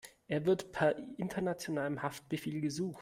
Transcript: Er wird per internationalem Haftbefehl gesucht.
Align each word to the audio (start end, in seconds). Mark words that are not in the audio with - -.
Er 0.27 0.47
wird 0.47 0.71
per 0.71 0.95
internationalem 1.19 2.01
Haftbefehl 2.01 2.59
gesucht. 2.59 2.99